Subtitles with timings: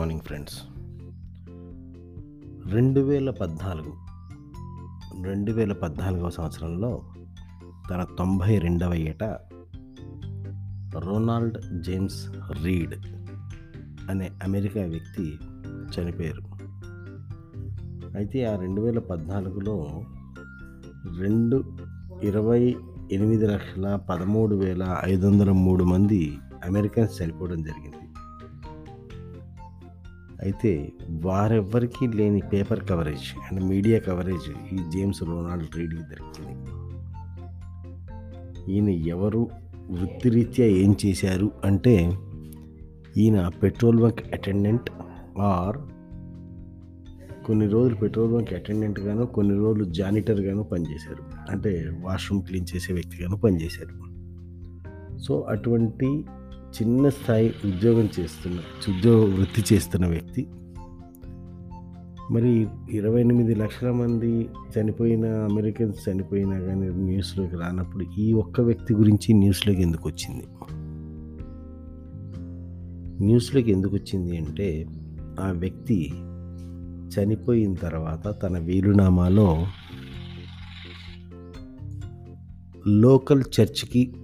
[0.00, 0.62] Morning friends.
[2.72, 3.92] రెండు వేల పద్నాలుగు
[5.22, 7.02] రెండు వేల పద్నాలుగవ సంవత్సరంలో
[7.90, 9.24] తన తొంభై రెండవ ఏట
[10.98, 12.26] రొనాల్డ్ జేమ్స్
[12.62, 12.94] రీడ్
[14.10, 15.38] అనే అమెరికా వ్యక్తి
[15.96, 16.42] చనిపోయారు.
[18.16, 20.02] అయితే ఆ రెండు వేల పద్నాలుగులో
[21.18, 21.76] రెండు
[22.22, 22.76] ఇరవై
[23.12, 28.09] ఎనిమిది లక్షల పదమూడు వేల ఐదు వందల మూడు మంది అమెరికన్స్ చనిపోవడం జరిగింది.
[30.42, 36.70] అయితే వారెవ్వరికీ లేని paper coverage and media coverage ఈ జేమ్స్ రొనాల్డ్ రీడ్కి దొరికింది.
[38.72, 39.48] ఈయన ఎవరు?
[39.90, 41.50] వృత్తిరీత్యా ఏం చేశారు?
[41.64, 42.18] అంటే
[43.16, 44.90] ఈయన పెట్రోల్ బంక్ అటెండెంట్
[45.40, 45.78] ఆర్
[47.46, 51.52] కొన్ని రోజులు పెట్రోల్ బంక్ అటెండెంట్గాను కొన్ని రోజులు జానిటర్గాను పనిచేశారు.
[51.52, 54.10] అంటే వాష్రూమ్ క్లీన్ చేసే వ్యక్తిగాను పనిచేశారు.
[55.18, 56.24] సో అటువంటి
[56.70, 60.46] చిన్న స్థాయి ఉద్యోగం చేస్తున్న ఉద్యోగ వృత్తి చేస్తున్న వ్యక్తి.
[62.30, 69.32] మరి ఇరవై ఎనిమిది లక్షల మంది చనిపోయిన అమెరికన్స్ చనిపోయినా కానీ న్యూస్లోకి రానప్పుడు ఈ ఒక్క వ్యక్తి గురించి
[69.32, 70.44] న్యూస్లోకి ఎందుకు వచ్చింది?
[73.24, 74.86] న్యూస్లోకి ఎందుకు వచ్చింది అంటే
[75.40, 76.10] ఆ వ్యక్తి
[77.10, 79.66] చనిపోయిన తర్వాత తన వీలునామాలో
[82.86, 84.14] లోకల్ చర్చ్కి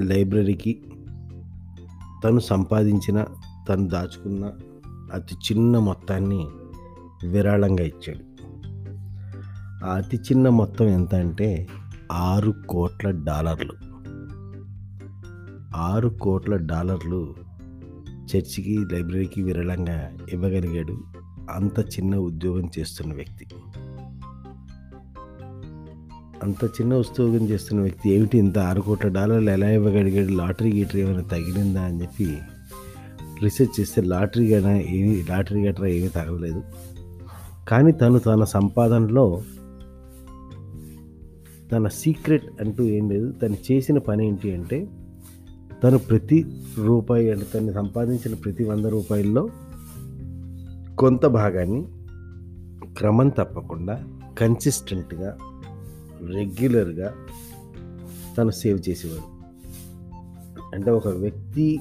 [0.00, 0.82] లైబ్రరీకి
[2.24, 3.24] తను సంపాదించిన
[3.68, 4.52] తను దాచుకున్న
[5.12, 6.46] అతి చిన్న మొత్తాన్ని
[7.28, 8.36] విరాళంగా ఇచ్చాడు.
[9.84, 11.68] ఆ అతి చిన్న మొత్తం ఎంత అంటే
[12.12, 13.72] ఆరు కోట్ల డాలర్లు.
[15.76, 17.34] ఆరు కోట్ల డాలర్లు
[18.14, 20.98] చర్చికి లైబ్రరీకి విరాళంగా ఇవ్వగలిగాడు
[21.50, 23.46] అంత చిన్న ఉద్యోగం చేస్తున్న వ్యక్తి.
[26.42, 28.38] అంత చిన్న ఉద్యోగం చేస్తున్న వ్యక్తి ఏమిటి?
[28.38, 30.32] ఇంత ఆరు కోట్ల డాలర్లు ఎలా ఇవ్వగలిగాడు?
[30.32, 32.38] లాటరీ గీటరీ ఏమైనా తగిలిందా అని చెప్పి
[33.42, 36.62] రీసెర్చ్ చేస్తే లాటరీ గన ఏమి లాటరీ గట్రా ఏమీ తగలలేదు.
[37.68, 39.42] కానీ తను తన సంపాదనలో
[41.72, 43.32] తన సీక్రెట్ అంటూ ఏం లేదు.
[43.32, 44.88] తను చేసిన పని ఏంటి అంటే
[45.84, 46.46] తను ప్రతి
[46.84, 49.48] రూపాయి అంటే తను సంపాదించిన ప్రతి వంద రూపాయల్లో
[50.98, 51.84] కొంత భాగాన్ని
[52.94, 54.04] క్రమం తప్పకుండా
[54.38, 55.36] కన్సిస్టెంట్గా
[56.24, 57.14] రెగ్యులర్గా
[58.38, 59.36] తను సేవ్ చేసేవాడు.
[60.74, 61.80] అంటే ఒక వ్యక్తి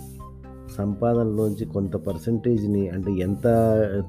[0.77, 3.43] సంపాదనలోంచి కొంత పర్సంటేజ్ని అంటే ఎంత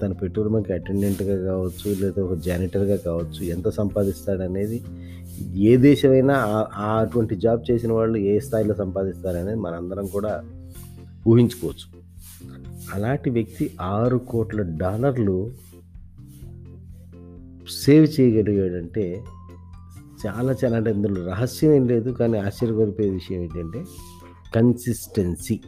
[0.03, 4.83] తన పెట్రోల్ బంక్ అటెండెంట్గా కావచ్చు లేదా ఒక జానిటర్గా కావచ్చు ఎంత సంపాదిస్తాడనేది
[5.55, 6.35] ఏ దేశమైనా
[6.75, 10.45] ఆ అటువంటి జాబ్ చేసిన వాళ్ళు ఏ స్థాయిలో సంపాదిస్తారనేది మనందరం కూడా
[11.29, 11.97] ఊహించుకోవచ్చు.
[12.95, 15.51] అలాంటి వ్యక్తి ఆరు కోట్ల డాలర్లు
[17.85, 19.23] సేవ్ చేయగలిగాడంటే
[20.25, 23.85] చాలా చాలా అంటే ఇందులో రహస్యం ఏం లేదు కానీ ఆశ్చర్యపరిపోయే విషయం ఏంటంటే
[24.55, 25.61] కన్సిస్టెన్సీ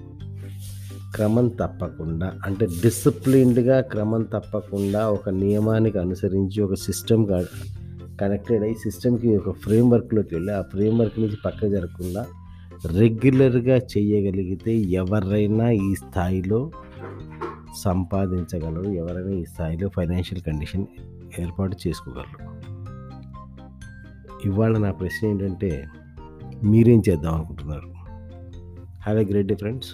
[1.14, 7.26] క్రమం తప్పకుండా అంటే డిసిప్లిన్డ్గా క్రమం తప్పకుండా ఒక నియమానికి అనుసరించి ఒక సిస్టమ్
[8.20, 12.26] కనెక్టెడ్ అయ్యి సిస్టమ్కి ఒక ఫ్రేమ్వర్క్లోకి వెళ్ళి ఆ ఫ్రేమ్వర్క్ నుంచి పక్క జరగకుండా
[12.86, 16.70] రెగ్యులర్గా చేయగలిగితే ఎవరైనా ఈ స్థాయిలో
[17.84, 20.86] సంపాదించగలరు ఎవరైనా ఈ స్థాయిలో ఫైనాన్షియల్ కండిషన్
[21.38, 22.67] ఏర్పాటు చేసుకోగలరు.
[24.44, 25.86] ఇవాళ నా ప్రశ్న ఏంటంటే
[26.64, 27.88] మీరేం చేద్దాం అనుకుంటున్నారు?
[29.02, 29.88] Have a great day friends